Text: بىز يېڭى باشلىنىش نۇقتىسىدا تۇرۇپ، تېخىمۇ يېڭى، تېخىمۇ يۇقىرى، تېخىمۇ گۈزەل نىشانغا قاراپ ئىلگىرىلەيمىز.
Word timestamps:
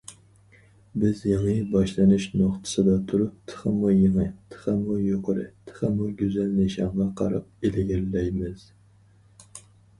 بىز 1.01 1.19
يېڭى 1.31 1.51
باشلىنىش 1.75 2.25
نۇقتىسىدا 2.39 2.95
تۇرۇپ، 3.11 3.37
تېخىمۇ 3.53 3.93
يېڭى، 3.97 4.27
تېخىمۇ 4.55 4.97
يۇقىرى، 5.11 5.47
تېخىمۇ 5.69 6.11
گۈزەل 6.25 6.51
نىشانغا 6.59 7.11
قاراپ 7.23 7.55
ئىلگىرىلەيمىز. 7.71 8.69